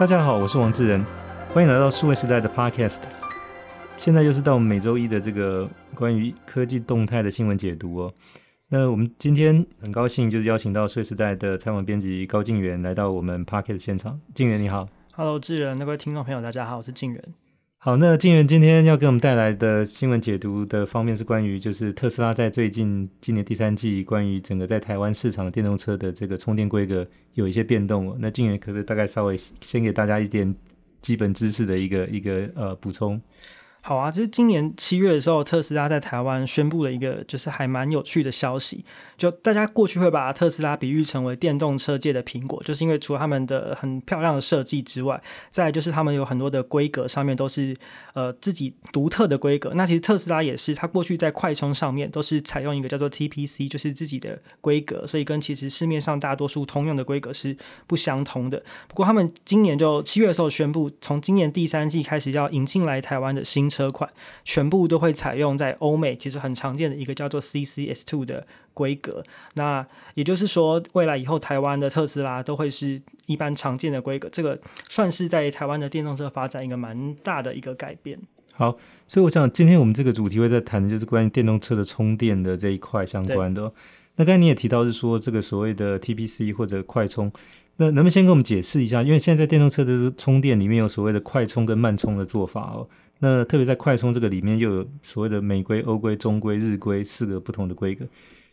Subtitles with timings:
[0.00, 1.04] 大家好，我是王志仁，
[1.52, 3.02] 欢迎来到数位时代的 Podcast。
[3.98, 8.14] 现在又是到我们每周一的这个关于科技动态的新闻解读哦。
[8.70, 14.18] 那我们今天很高兴，就是邀请到数位时代的采访编辑高静源来到我们 Podcast 现场。
[14.32, 17.22] 静源你好，Hello，志仁，各位听众朋友，大家好，我是静源。
[17.82, 28.18] 好，那静源今天要给我们带来的新闻解读的方面是关于，就是特斯拉在最近今年第三季关于整个在台湾市场的电动车的这个充电规格有一些变动哦。
[28.20, 30.54] 那静源可不可以大概稍微先给大家一点
[31.00, 33.18] 基本知识的一个一个呃补充？
[33.82, 38.84] 好啊，就是今年七月的时候，特斯拉在台湾宣布了一个就是还蛮有趣的消息。
[39.16, 45.20] 就大家过去会把特斯拉比喻成为电动车界的苹果，就是因为除了他们的很漂亮的设计之外，
[45.50, 47.76] 再就是他们有很多的规格上面都是
[48.14, 49.72] 呃自己独特的规格。
[49.74, 57.54] 那其实特斯拉也是，它过去在快充上面都是采用一个叫做 TPC，就是自己的规格，所以跟其实市面上大多数通用的规格是
[57.86, 58.62] 不相同的。
[58.88, 64.10] 不过他们今年就七月的时候宣布，从今年第三季开始要引进来台湾的新车款，
[64.44, 68.44] 全部都会采用在欧美其实很常见的一个叫做 CCS Two 的。
[68.72, 69.22] 规格，
[69.54, 78.18] 那也就是说，未来以后台湾的特斯拉都会是一般常见的规格，这个算是在台湾的电动车发展一个蛮大的一个改变。
[78.54, 83.70] 好，所以我想今天我们这个主题会在谈的就是关于电动车的充电的这一块相关的。
[84.16, 87.30] 那刚才你也提到是说这个所谓的 TPC 或者快充，
[87.76, 89.02] 那能不能先给我们解释一下？
[89.02, 92.88] 因为现在在电动车的充电里面有所谓的快充跟慢充的做法哦。
[93.20, 98.04] 那特别在快充这个里面又有所谓的美规、欧规、中规、日规四个不同的规格。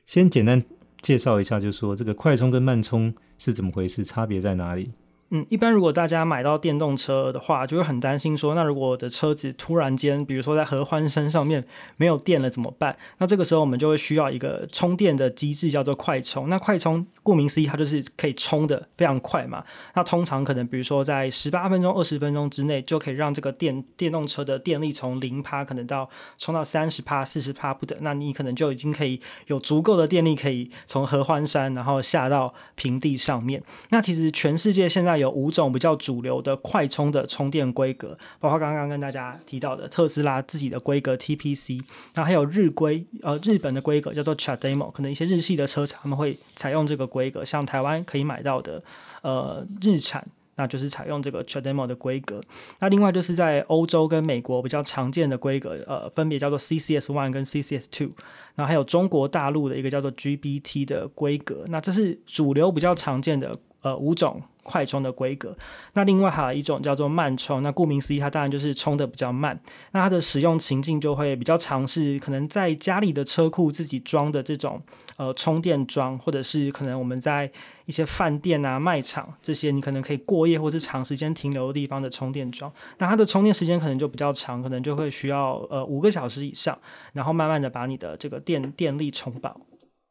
[0.05, 0.63] 先简单
[1.01, 4.91] 介绍一下，就是说这个快充跟慢充是怎么回事，差别在哪里？
[5.30, 11.66] 嗯，一般如果大家买到电动车的话，就会很担心说，那如果我的车子突然间，比如说在合欢山上面
[11.97, 12.97] 没有电了怎么办？
[13.17, 16.47] 那这个时候我们就会需要一个充电的机制，叫做快充。
[16.47, 19.61] 那快充顾名思义，它就是可以充的非常快嘛。
[19.95, 27.97] 那通常可能比如说在十八分钟、二十分钟之内，就可以让这个电电动车的电力从零趴可能到充到三十趴、四十趴不等。
[28.00, 33.62] 那你可能就已经可以有足够的电力，可以从合欢山然后下到平地上面。
[33.90, 41.81] 那其实全世界现在有五种比较主流的快充的充电规格，包括刚刚跟大家提到的特斯拉自己的规格 TPC，
[42.16, 48.83] 那还有日规，呃，日本的规格叫做 CHAdeMO，可能一些日系的车厂他们会采用这个规格，像台湾可以买到的，
[49.22, 50.25] 呃，日产，
[50.56, 52.41] 那就是采用这个 CHAdeMO 的规格。
[52.79, 58.11] 那另外就是在欧洲跟美国比较常见的规格，呃，分别叫做 CCS One 跟 CCS Two，
[58.56, 61.66] 然后还有中国大陆的一个叫做 GBT 的规格。
[61.67, 63.57] 那这是主流比较常见的。
[63.81, 65.55] 呃，五种快充的规格，
[65.94, 69.57] 那另外还有一种叫做慢充，那顾名思义，它当然就是充的比较慢，
[69.94, 74.81] 那它的使用情境就会比较尝试，可能在家里的车库自己装的这种
[75.16, 77.50] 呃充电桩，或者是可能我们在
[77.85, 86.77] 一些饭店啊、卖场这些，你可能可以过夜或是长时间停留的地方的充电桩，那它的充电时间可能就比较长，可能就会需要呃五个小时以上，
[87.13, 89.59] 然后慢慢的把你的这个电电力充饱。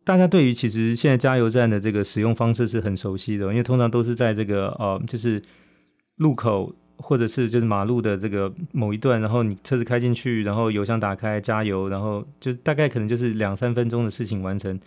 [0.07, 5.43] 大家对于其实现在加油站的这个使用方式是很熟悉的，因为通常都是在这个呃，就是
[6.19, 14.79] 路口或者是就是马路的这个某一段，然后你车子开进去，然后油箱打开加油，然后就大概可能就是两三分钟的事情完成。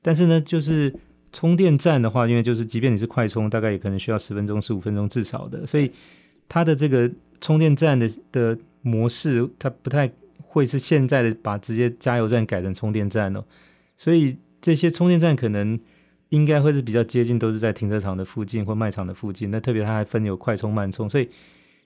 [0.00, 0.94] 但是呢，就是
[1.32, 5.90] 充电站的话，因为就是即便你是快充，大概也可能需要十分钟、十五分钟至少的，所以
[6.48, 7.10] 它的这个
[7.40, 13.42] 充电站的的模式，它不太会是现在的把直接加油站改成充电站哦，
[13.96, 14.36] 所以。
[14.60, 15.78] 这些充电站可能
[16.28, 19.50] 应该会是比较接近，都是在停车场的附近或卖场的附近。
[19.50, 21.28] 那特别它还分有快充、慢充，所以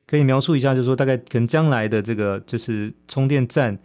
[0.07, 3.79] 可以描述一下，就是说大概可能将来的这个就是充电站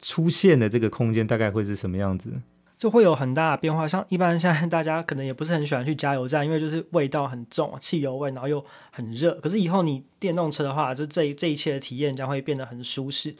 [0.00, 2.30] 出现的这个空间大概会是什么样子？
[2.76, 3.88] 就会有很大的变化。
[3.88, 9.32] 像一般现在大家可能也不是很喜欢去加油站，因为就是味道很重，汽油味，然后又很热。
[9.40, 13.34] 可是以后你电动车的话，就这这一切的体验将会变得很舒适。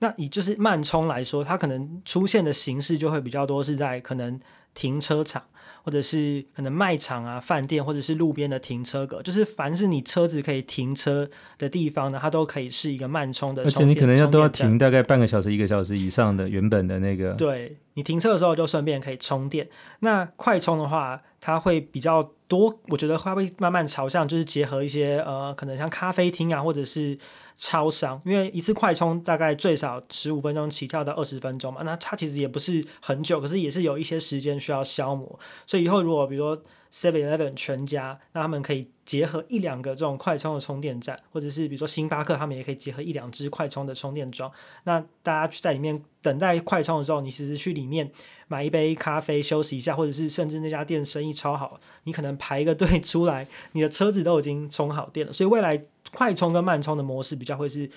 [0.00, 4.40] 那以就是慢充来说，它可能出现的形式就会比较多，是在可能
[4.72, 5.42] 停车场，
[5.84, 11.28] 或者是可能卖场啊、饭店，或者是路边的停车格，就是凡是你车子可以停车
[11.58, 13.70] 的地方呢，它都可以是一个慢充的充。
[13.70, 17.34] 而且你可能要都要停大概半个小时、一个小时以上的原本的那个。
[17.34, 19.68] 对，你停车的时候就顺便可以充电。
[19.98, 27.18] 那快充的话，它会比较多，我觉得它会慢慢朝向就是结合一些呃，可能像咖啡厅啊，或者是。
[27.62, 35.38] 超商，因为一次快充大概最少十五分钟起跳到二十分钟嘛，那它其实也不是很久，可是也是有一些时间需要消磨。
[35.66, 44.50] 所以以后如果比如说 Seven Eleven 全家，那他们可以结合一两个这种快充的充电站，或者是比如说星巴克，他们也可以结合一两支快充的充电桩。
[44.84, 48.10] 那大家去在里面等待快充的时候，你其实去里面
[48.48, 55.32] 买一杯咖啡休息一下，或者是甚至那家店生意超好，你可能排一个队出来，你的车子都已经充好电了。
[55.32, 57.90] 所以未来快充跟慢充的模式比较会是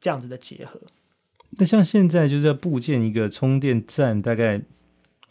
[0.00, 0.80] 这样子的结合。
[1.58, 4.58] 那像现在就是要布建一个充电站，大概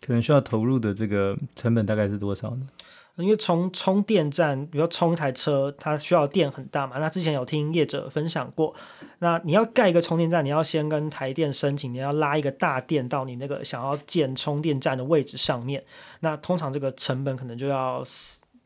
[0.02, 2.68] 可能需要投入的这个成本大概是多少呢？
[3.16, 7.00] 因为充充电站，比如说充一台车，它需要电很大嘛。
[7.00, 8.74] 那之前有听业者分享过，
[9.18, 15.84] 那你要盖一个充电站，你要先跟台电申请，你要拉一个大电到你那个想要建充电站的位置上面。
[16.22, 18.02] 那通常这个成本可能就要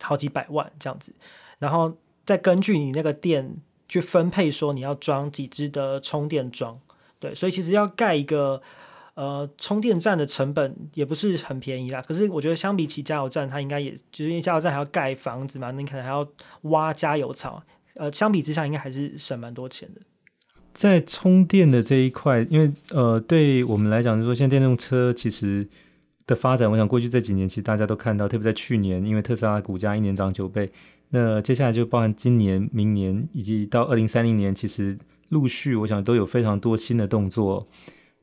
[0.01, 1.11] 好几百万这样子，
[1.57, 1.91] 然后
[2.25, 6.79] 再根据你那个电去分配，说你要装几支的充电桩。
[7.19, 8.61] 对，所以其实要盖一个。
[9.15, 12.01] 呃，充电站的成本也不是很便宜啦。
[12.01, 16.27] 可是我觉得相比起加油站，它应该也就是因为加油站还要盖房子嘛，你可能还要
[16.61, 17.61] 挖加油槽。
[17.93, 20.01] 呃，相比之下，应该还是省蛮多钱的。
[20.73, 25.69] 在充电的这一块，因为呃，对我们来讲，就是说现在电动车其实
[26.25, 30.71] 的发展，我想过去这几年其实大家都看到，特别在去年，因为特斯拉股价一年涨九倍，
[31.09, 34.97] 那接下来就包含今年、明年以及到二零三零年，其实
[35.29, 37.67] 陆续我想都有非常多新的动作。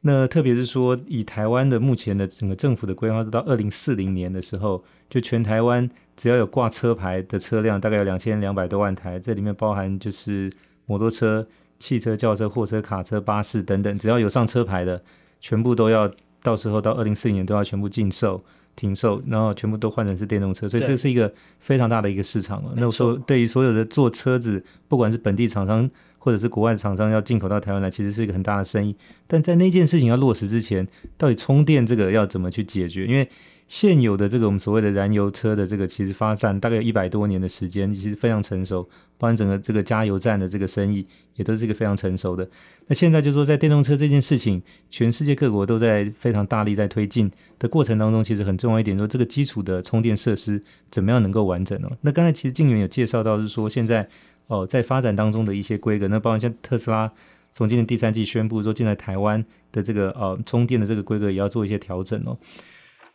[0.03, 5.87] 那特别是说，以台湾的目前的整个政府的规划，到二零四零年的时候，就全台湾
[6.17, 10.51] 只要有挂车牌的车辆，大概有两千两百多万台，这里面包含就是
[10.87, 11.47] 摩托车、
[11.79, 15.03] 汽车、轿车、货车、卡车、巴士等等，只要有上车牌的，
[15.39, 16.11] 全部都要
[16.43, 18.43] 到时候到二零四零年都要全部禁售、
[18.77, 22.73] 停售，然后全部都换成是电动车，所以这是一个非常大的一个市场了。
[22.77, 25.89] 那我说，对于所有的做车子，不管是本地厂商，
[26.19, 28.97] 或者是国外厂商要进口到台湾来，其实是一个很大的生意。
[29.27, 33.07] 但在那件事情要落实之前，到底充电这个要怎么去解决？
[33.07, 33.29] 因为
[33.71, 38.83] 现有的这个我们所谓的燃油车的这个，其实发展大概有一百多年的时间，其实非常成熟。
[39.17, 41.07] 包含整个这个加油站的这个生意，
[41.37, 42.49] 也都是一个非常成熟的。
[42.89, 47.31] 那现在就说在电动车这件事情，全世界各国都在非常大力在推进
[47.61, 51.97] 的过程当中，其实很重要一点，说这个基础的充电设施怎么样能够完整哦？
[52.01, 54.09] 那刚才其实静原有介绍到是说现在。
[54.49, 57.09] 哦，在发展当中的一些规格，那包括像特斯拉
[57.53, 62.37] 从今年第三季宣布说，进来台湾的这个呃充电的这个规格也要做一些调整哦。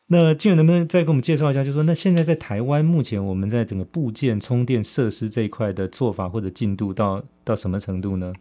[0.07, 8.31] 那静原能不能再给我们介绍一下，就是说那现在在台湾目前我们在整个部件充电设施这一块的做法或者进度到到什么程度呢？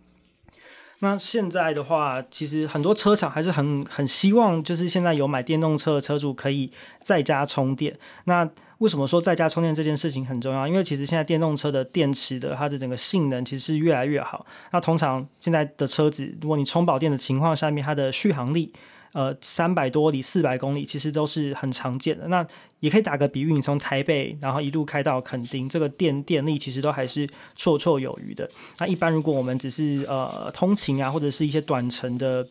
[1.00, 6.70] 那现在的话，其实很多车厂还是很很希望，就是现在有买电动车的车主可以
[7.02, 7.98] 在家充电。
[8.24, 10.66] 那为什么说在家充电这件事情很重要？
[10.68, 14.46] 因为其实现在电动车的电池的它的整个性能其实是越来越好。
[14.72, 18.72] 那通常现在的车子，如果你充饱电的情况下面，它的续航力，
[19.14, 22.28] 呃，三百多里、四百公里，其实都是很常见的。
[22.28, 22.46] 那
[22.80, 27.26] 也可以打个比喻，你从台北然后一路开到垦丁，这个电电力其实都还是
[27.56, 28.46] 绰绰有余的。
[28.78, 32.46] 那一般如果我们只是呃通勤啊，或者是一些短程的。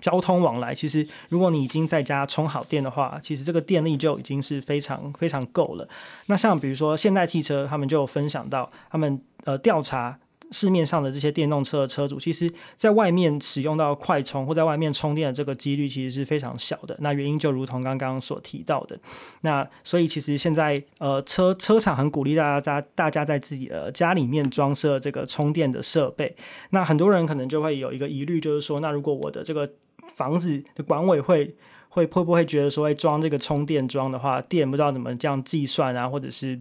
[0.00, 5.88] 交通往来，其实如果你已经在家充好电的话，其实这个电力就已经是非常非常够了。
[6.26, 10.18] 那像比如说现代汽车，他们就分享到，他们呃调查。
[10.54, 16.96] 市面上的这些电动车的车主，其实在外面使用到快充或在外面充电的这个几率其实是非常小的。
[17.00, 18.96] 那原因就如同刚刚所提到的，
[19.40, 26.36] 那所以其实现在呃车车厂很鼓励大家在大家在自己的家里面装设这个充电的设备。
[26.70, 29.68] 那很多人可能就会有一个疑虑，就是说，那如果我的这个
[30.14, 31.54] 房子的管委会
[31.88, 36.60] 会会不会觉得说，哎，装这个充电桩的话，电不知道怎么这样计算啊，或者是？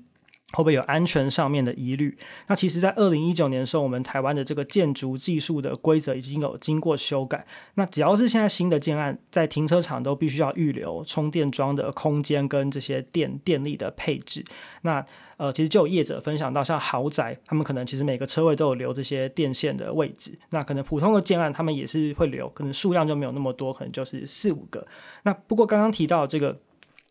[0.53, 2.15] 会不会有安全上面的疑虑？
[2.47, 7.45] 那其实，在二零一九年的时候，我们台湾的这个建筑技术的规则已经有经过修改。
[7.73, 14.45] 那只要是现在新的建案，在停车场都必须要预留充电桩的空间跟这些电电力的配置。
[14.83, 15.03] 那
[15.37, 20.37] 呃，其实就有业者分享到，像豪宅，他们可能其实每个车位都有留这些电线的位置。
[20.51, 24.85] 那可能普通的建案，他们也是会留，可能数量就没有那么多，可能就是四五个。
[25.23, 26.59] 那不过刚刚提到这个。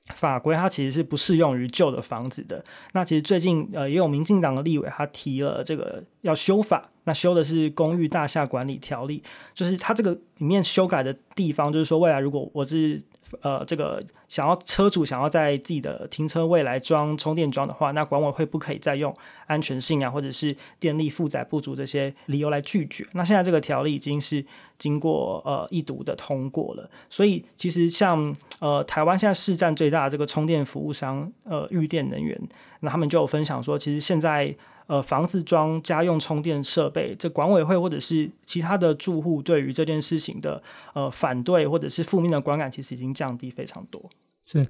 [0.08, 2.64] 法规它其实是不适用于旧的房子的。
[2.92, 9.22] 那其实最近呃也有民进党的立委他提了这个要修法，那修的是公寓大厦管理条例，
[9.54, 13.00] 就是它这个里面修改的地方，就是说未来如果我是。
[13.40, 19.14] 呃，这个想要车主想要在自己的停车位来装充电桩的话，那管委会不可以再用
[19.46, 23.06] 安全性啊，或者是电力负载不足这些理由来拒绝。
[23.12, 24.44] 那现在这个条例已经是
[24.78, 32.40] 经过呃一读的通过了，所以其实像呃台湾现在市占最大的这个充电服务商呃玉电能源，
[32.80, 34.54] 那他们就有分享说，其实现在。
[34.92, 44.10] 呃，房子装家用充电设备，这管委会或者是其他的住户对于这件事情的呃反对或者是负面的观感，其实已经降低非常多。
[44.44, 44.62] 是，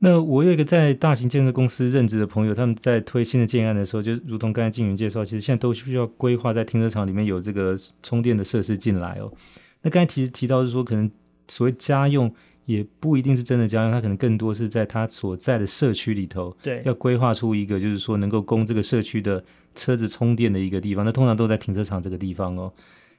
[0.00, 9.32] 那我有一个在大型建设公司任职的朋友，他们在推新的建案的时候，就如同刚才静云介绍，其实现在都需要规划在停车场里面有这个充电的设施进来哦。
[9.80, 11.10] 那刚才提提到是说，可能
[11.48, 12.30] 所谓家用
[12.64, 21.04] 也不一定是真的家用，它可能更多是在它所在的社区里头，对，要规划出一个就是说能够供这个社区的车子充电的一个地方。
[21.04, 22.72] 那通常都在停车场这个地方哦。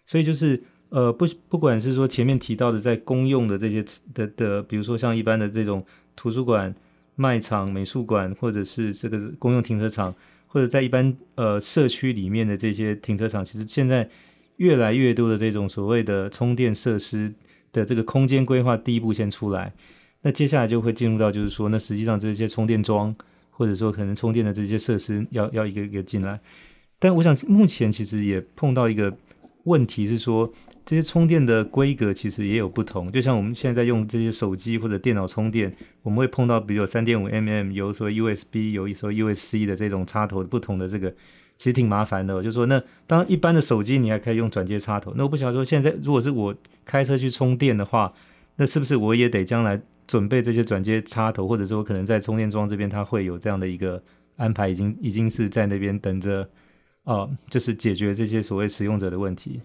[0.06, 3.84] 所以就是呃，不不管是说前面提到的在公用的这些
[4.14, 5.84] 的的，比如说像一般的这种。
[6.16, 6.72] 图书馆、
[7.16, 10.14] 卖场、美术馆，或者是这个公用停车场，
[10.46, 14.08] 或者在一般呃社区里面的这些停车场，其实现在
[14.58, 17.34] 越来越多的这种所谓的充电设施
[17.74, 19.74] 的这个空间规划第一步先出来，
[20.22, 23.14] 那接下来就会进入到就是说，那实际上这些充电桩，
[23.50, 26.40] 或者说可能充电的这些设施要要一个一个进来，
[27.00, 29.14] 但我想目前其实也碰到一个
[29.66, 30.54] 问题是说。
[30.86, 41.16] 这些充电的规格其实也有不同，就像我们现在用这些手机或者电脑充电，我们会碰到，比如三点五 mm，有所 USB，有一说 USC 的这种插头不同的这个，
[41.64, 42.36] 其实挺麻烦的。
[42.36, 46.54] 我就说，那当一般的手机你还可以用转接插头，那我不晓得说现在如果是我
[46.84, 48.12] 开车去充电的话，
[48.58, 54.04] 那是不是我也得将来准备这些转接插头，或者说可能在充电桩这边它会有这样的一个
[54.36, 56.46] 安排，已经已经是在那边等着，
[57.06, 59.62] 呃，就是解决这些所谓使用者的问题。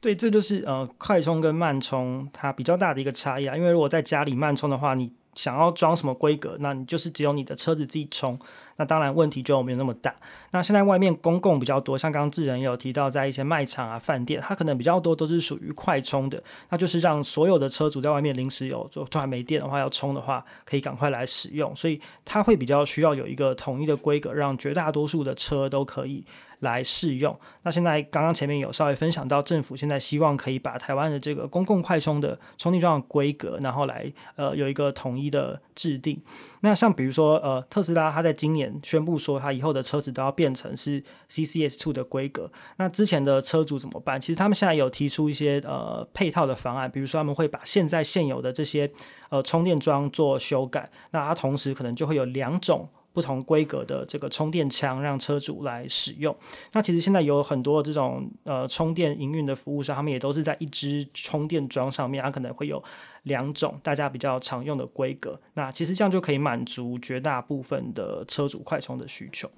[0.00, 3.56] 对，这就是呃快充跟慢充它比较大的一个差异啊。
[3.56, 8.38] 因为如果在家里慢充的话，你想要装什么规格，那你就是只有你的车子自己充，
[8.76, 10.14] 那当然问题就没有那么大。
[10.50, 26.24] 那现在外面公共比较多，像刚刚智仁有提到，在一些卖场啊、饭店，它可能比较多都是属于快充的，那就是让所有的车主在外面临时有就突然没电的话要充的话，可以赶快来使用，所以它会比较需要有一个统一的规格，让绝大多数的车都可以。
[26.60, 27.38] 来试用。
[27.62, 36.20] 那现在刚刚前面有稍微分享到，政府现在希望可以把台湾的这个公共快充的充电桩的规格，然后来呃有一个统一的制定。
[36.60, 42.50] 那像比如说呃特斯拉，它在今年宣布说，它以后的车子都要变成是 CCS two 的规格。
[42.76, 44.20] 那之前的车主怎么办？
[44.20, 48.90] 其实他们现在有提出一些呃配套的方案，比如说他们会把现在现有的这些
[49.30, 52.88] 呃充电桩做修改，那它同时可能就会有两种。
[53.12, 56.34] 不同规格的这个充电枪让车主来使用。
[56.72, 62.82] 那其实现在有很多这种呃充电营运的服务商，他们也都是在一支充电桩上面，它可能会有
[63.24, 65.40] 两种大家比较常用的规格。
[65.54, 69.50] 那其实这样就可以满足绝大部分的车主快充的需求。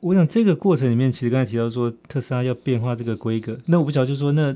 [0.00, 4.54] 我想这个过程里面，其实刚才提到说特斯拉要变化这个规格，那我不晓得就是说那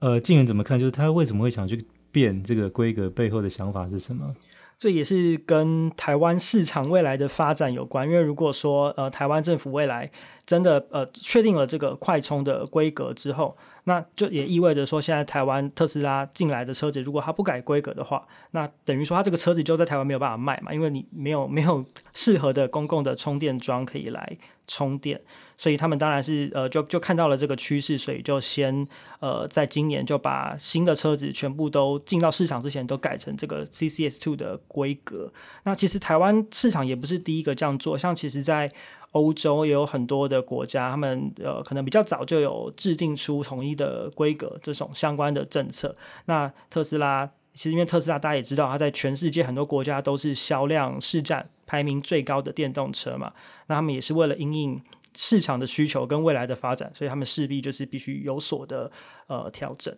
[0.00, 0.78] 呃静远怎么看？
[0.78, 4.34] 就是他为什么会想去变这个规格背后的想法是什么？
[4.80, 10.10] 这也是跟台湾市场未来的发展有关，因为如果说呃台湾政府未来
[10.46, 25.20] 真的呃确定了这个快充的规格之后，那就也意味着说，现在台湾特斯拉进来的车子，如果它不改规格的话，那等于说它这个车子就在台湾没有办法卖嘛，因为你没有 没有适合的公共的充电桩可以来充电。
[25.56, 35.30] 所以他们当然是呃，就就看到了这个趋势，所以就先呃，在今年就把新的车子全部都进到市场之前都改成这个 CCS2 的规格。
[35.64, 38.72] 那其实台湾市场也不是第一个这样做，像其实在
[39.12, 45.96] 欧洲也有很多的国家，他们呃可能比较早就有制定出统一的规格这种相关的政策。
[46.26, 53.32] 那特斯拉其实因为特斯拉大家也知道，它在全世界很多国家都是销量市占排名最高的电动车嘛，
[53.66, 54.80] 那他们也是为了因应。
[55.12, 58.88] 市场的需求跟未来的发展，所以他们势必就是必须有所的
[59.26, 59.92] 呃调整。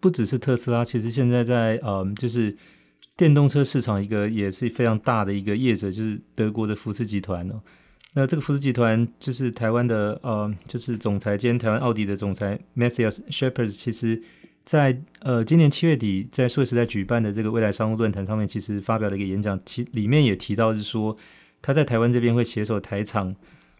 [0.00, 2.54] 不只是特斯拉，其实现在在呃，就是
[3.16, 7.62] 电动车市场一个也是非常大的一个业者，就是德国的福斯集团哦。
[8.16, 14.22] 那这个福斯集团就是台湾的呃，就是总裁兼台湾奥迪的总裁 Matthias Scheepers，其实
[14.64, 21.14] 在呃今年七月底在数位时代举办的这个未来商务论坛上面，其实发表了一个演讲，其里面也提到是说
[21.60, 23.36] 他在台湾这边会携手台厂。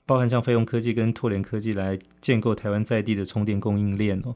[0.09, 4.33] 包含像飞用科技跟拓联科技来建构台湾在地的充电供应链哦，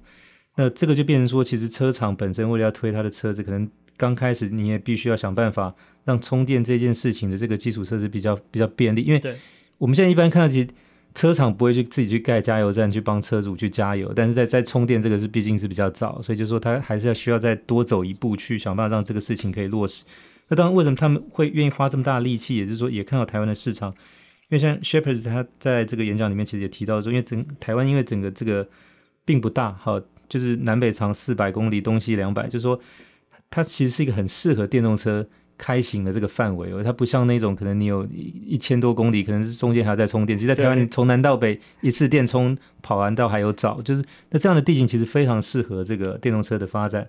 [0.56, 5.72] 那这个就变成说，其实车厂本身为了要推它的车子，可能刚开始你也必须要想办法
[6.04, 9.20] 让充电这件事情的这个基础设施比较比较便利，因为
[9.80, 10.68] 我们现在一般看到其实
[11.14, 20.04] 车厂不会去自己去盖加油站去帮车主去加油，但是在在充电这个是毕竟是比较早，所以就说他还是要需要再多走一步去想办法让这个事情可以落实。
[20.48, 23.90] 那当然，为什么他们会愿意花这么大的力气，也就是说也看到台湾的市场。
[24.50, 28.68] 因为像 shippers 他在这个演讲里面其实也提到说，因为整台湾因为整个这个
[29.24, 32.78] 并不大，哈，就是南北长四百公里，东西两百，就是说
[33.48, 35.26] 它其实是一个很适合电动车
[35.60, 38.08] 开行的这个范围，它不像那种可能你有
[38.46, 40.38] 一千多公里，可能是中间还要再充电。
[40.38, 47.06] 其实，在台湾你从南到北一次电充跑完到还有早，就是那这样的地形其实非常适合这个电动车的发展。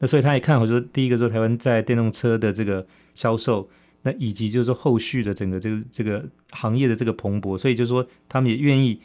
[0.00, 3.70] 那所以他也看好说，第一个说台湾在电动车的这个销售。
[4.02, 9.00] 那以及就是说后续的整个这个这个行业的这个蓬勃，所以就是说他们也愿意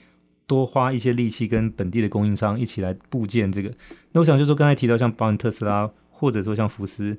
[0.47, 3.71] 多花一些力气跟本地的供应商一起来部件这个。
[4.13, 7.15] 那我想就是说刚才提到像包含特斯拉或者说像福斯。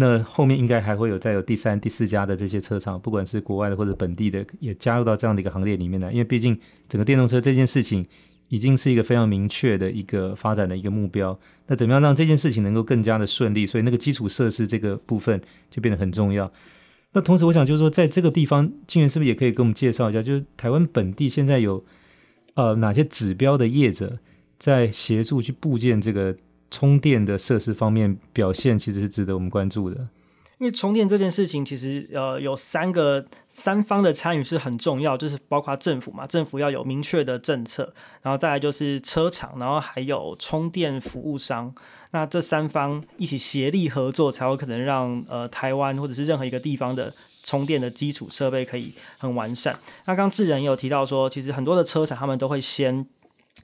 [0.00, 6.10] 那后面应该还会有再有第三、第四家的这些车厂，不管是国外的或者本地的，也加入到这样的一个行列里面来。
[6.10, 8.06] 因为毕竟整个电动车这件事情
[8.48, 11.38] 已经是一个非常明确的一个发展的一个目标。
[11.66, 13.66] 那怎么样让这件事情能够更加的顺利？
[13.66, 15.38] 所以那个基础设施这个部分
[15.70, 16.50] 就变得很重要。
[17.12, 21.84] 那同时，我想就是说，在这个地方，敬原是不是也可以给我们介绍一下，就是台湾本地现在有
[22.54, 24.18] 呃哪些指标的业者
[24.58, 26.34] 在协助去布建这个？
[26.70, 29.96] 充电的设施方面表现其实是值得我们关注的，
[30.58, 41.74] 因为充电这件事情其实呃有三个三方的参与是很重要，就是包括政府嘛，政府要有明确的政策，然后再来就是车厂，然后还有充电服务商，
[42.12, 47.12] 那这三方一起协力合作，才有可能让呃台湾或者是任何一个地方的
[47.42, 49.76] 充电的基础设备可以很完善。
[50.04, 53.06] 那刚智仁有提到说，其实很多的车厂他们都会先。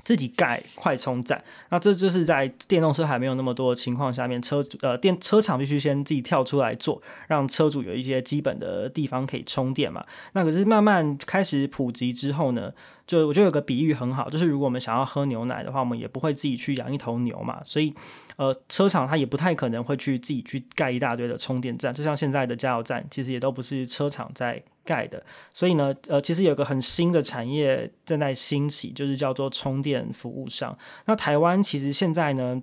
[0.04, 10.04] 自己盖快充站，那这就是在电动车还没有那么多的情况下面，车主呃电车厂必须先自己跳出来做，让车主有一些基本的地方可以充电嘛。
[10.32, 12.72] 那可是慢慢开始普及之后呢，
[13.06, 17.92] 就我觉得有个比喻很好，就是如果我们想要喝牛奶的话，我们也不会自己去养一头牛嘛，所以
[18.36, 24.62] 呃车厂它也不太可能会去自己去盖一大堆的充电站，就像现在的加油站，其实也都不是车厂在。
[24.86, 30.76] 盖的，所以呢，呃，其实有个很新的产业正在兴起，就是叫做充电服务商。
[31.06, 32.62] 那台湾其实现在呢，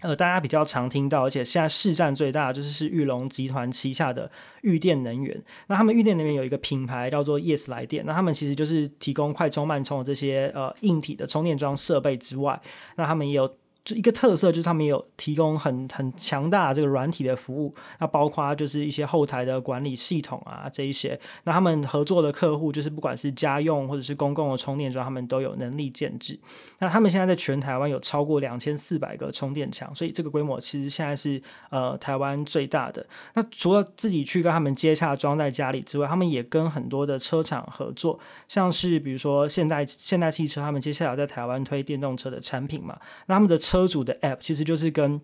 [0.00, 4.30] 呃，大家比较常听到，而且现在市占最大就是是玉龙集团旗下的
[4.62, 5.42] 玉电能源。
[5.66, 12.58] 那他们玉电能源有一个品牌叫做 Yes 来电，那他们其实就是提供快充慢充的这些呃硬体的充电桩设备之外，
[12.96, 13.52] 那他们也有。
[13.86, 26.36] 就一个特色就是他们有提供很很强大的这个软体的服务，那包括就是一些后台的管理系统啊这一些，那他们合作的客户就是不管是家用或者是公共的充电桩，他们都有能力建置。
[26.80, 31.40] 那他们现在在全台湾有超过两千四百个充电墙，所以这个规模其实现在是
[31.70, 33.06] 呃台湾最大的。
[33.34, 43.75] 那除了自己去跟他们接洽装在家里之外，他们也跟很多的车厂合作，像是比如说现代现代汽车，他们接下来在台湾推电动车的产品嘛，那他们的车。
[43.76, 45.20] 车主的 App 其实就是跟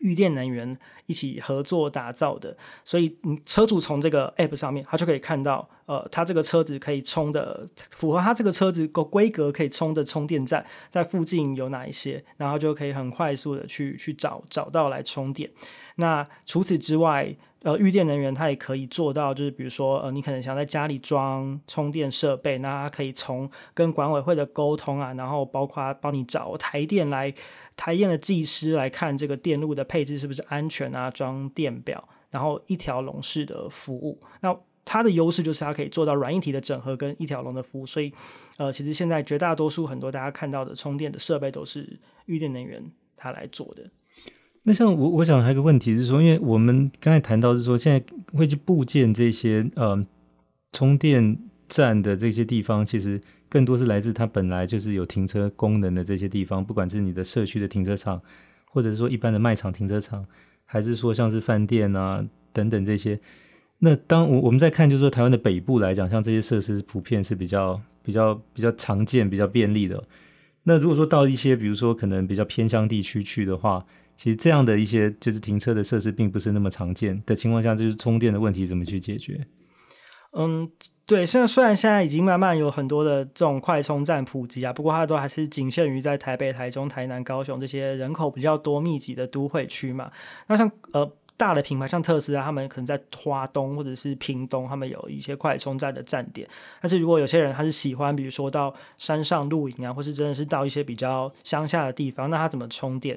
[0.00, 2.54] 预电能源一起合作打造的，
[2.84, 15.50] 所以嗯车主从这个 App 上面，他就可以看到，呃，他这个车子可以充的符合他这个车子够规格可以充的充电站在附近有哪一些，然后就可以很快速的去去找找到来充电。
[15.94, 17.34] 那除此之外，
[17.66, 27.34] 呃，裕电能源它也可以做到，就是比如说，呃，你可能想在家里装充电设备，那它可以从跟管委会的沟通啊，然后包括帮你找台电来。
[27.74, 31.10] 台电的技师来看这个电路的配置是不是安全啊？
[31.10, 34.18] 装电表，然后一条龙式的服务。
[34.40, 37.84] 那它的优势就是它可以做到软硬体的整合跟一条龙的服务。
[37.84, 38.10] 所以，
[38.56, 42.82] 呃，其实现在绝大多数很多大家看到的充电的设备都是裕电能源
[43.14, 43.90] 它来做的。
[44.68, 48.04] 那像我，我想还有个问题是说，因为我们刚才谈到是说，现在
[48.36, 50.04] 会去布建这些呃
[50.72, 53.20] 充电站的这些地方，其实。
[53.48, 58.20] 更多是来自它本来就是有停车功能的这些地方，不管是你的社区的停车场，
[58.68, 60.26] 或者是说一般的卖场停车场，
[60.64, 63.18] 还是说像是饭店啊等等这些。
[63.78, 70.02] 那当我我们在看，就是说台湾的北部来讲，像这些设施普遍是比较比较比较常见、比较便利的。
[70.64, 79.46] 那如果说到一些比如说可能比较偏乡地区去的话，其实这样的一些就是停车的设施并不是那么常见的情况下，就是充电的问题怎么去解决？
[80.32, 80.70] 嗯。
[81.08, 90.10] 对，现在虽然现在已经慢慢有很多的这种快充站普及啊，不过它都还是仅限于在台北、台中、台南、高雄这些人口比较多、密集的都会区嘛。
[90.48, 96.48] 那像呃大的品牌，像特斯拉，他们可能在花东或者是屏东，他们有一些快充站的站点。
[96.82, 103.16] 但是如果有些人他是喜欢，比如说到山上露营啊，或是真的是到一些比较乡下的地方，那他怎么充电？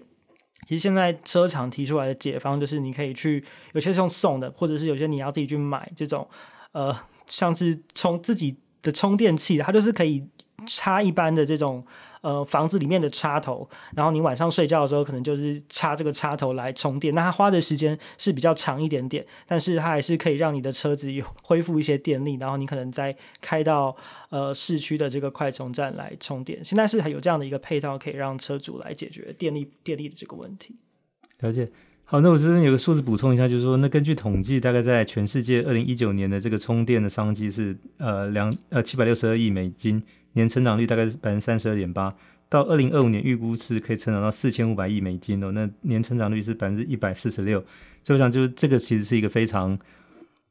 [0.66, 3.44] 其实现在车厂提出来的解方就是，你可以去，
[3.74, 6.28] 有些是用送的，或者是有些你要自己去买这种
[6.72, 6.96] 呃。
[7.32, 10.26] 像是充自己的充电器，它就是可以
[10.66, 11.86] 插一般的这种
[12.22, 17.14] 呃房子里面的插头，然后你晚上睡觉的时候可能就是插这个插头来充电。
[17.14, 23.96] 那它花的时间是比较长一点点，但是它还是可以让你的车子有恢复一些电力，然后你可能再开到
[24.30, 26.64] 呃市区的这个快充站来充电。
[26.64, 30.76] 现在是还有这样的一个配套，可以让车主来解决电力电力的这个问题。
[31.40, 31.70] 了解。
[32.12, 40.02] 好，那我这边有个数字补充一下，就是说，那根据统计，大概在全世界二零一九年的这个充电的商机是呃两呃七百六十二亿美金，
[40.34, 42.12] 年成长率大概是百分之三十二点八，
[42.50, 47.64] 到二零二五年预估是可以成长到四千五百亿美金哦，那年成长率是百分之一百四十六，
[48.04, 49.78] 所以我想就是这个其实是一个非常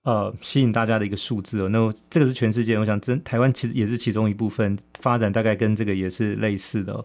[0.05, 1.69] 呃吸引大家的一个数字哦。
[1.71, 7.05] 那这个是全世界，我想真台湾其实也是其中一部分，发展大概跟这个也是类似的哦。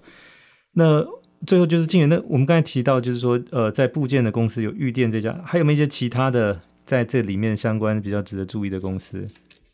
[0.74, 1.04] 那
[1.46, 9.28] 最后就是静原，那我们刚才提到就是说，呃，在部件的公司有玉电这家，还有没有一些其他的在这里面相关比较值得注意的公司？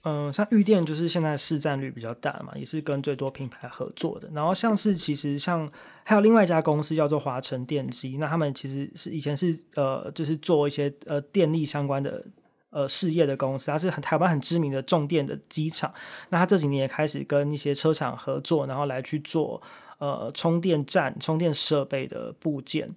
[0.04, 4.30] 嗯，像玉电就是现在市占率比较大嘛，也是跟最多品牌合作的。
[4.34, 5.70] 然后像是其实像
[6.04, 12.26] 还有另外一家公司叫做华晨电机，那他们其实是以前是呃就是做一些呃电力相关的
[12.70, 15.94] 呃事业的公司，它是很台湾很知名的重电的机厂。
[16.30, 19.62] 那它这几年也开始跟一些车厂合作，然后来去做
[20.00, 22.94] 呃充电站、充电设备的部件。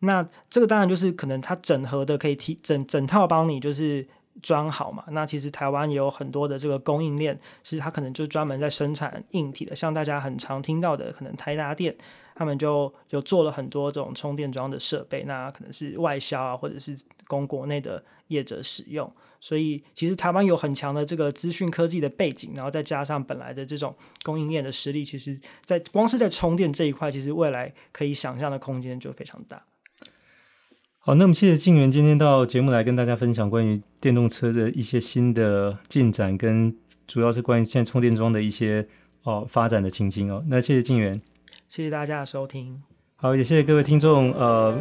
[0.00, 4.08] 那这个当然就是可能它整合的可以提整整套帮你就是。
[4.42, 5.02] 装好嘛？
[5.12, 11.96] 那其实台湾也有很多的这个供应链，是它可能就专门在生产硬体的，像大家很常听到的，可能台达电，
[12.36, 16.96] 他们就有做了很多这种充电桩的设备，那可能是外销啊，或者是
[17.26, 19.10] 供国内的业者使用。
[19.40, 29.64] 所以其实台湾有很强的这个资讯科技的背景，然后再加上本来的这种供应链的实力，其实在光是在充电这一块，其实未来可以想象的空间就非常大。
[30.98, 38.88] 好，那么谢谢静源今天到节目来跟大家分享关于电动车的一些新的进展，跟主要是关于现在充电桩的一些
[39.22, 40.44] 哦发展的情形哦。
[40.48, 41.22] 那谢谢静源，
[41.68, 42.82] 谢谢大家的收听。
[43.16, 44.76] 好，也谢谢各位听众，呃，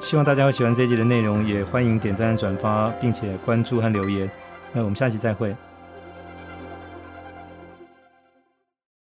[0.00, 4.30] 希望大家会喜欢这一集的内容，也欢迎点赞、转发，并且关注和留言。
[4.72, 5.54] 那我们下期再会。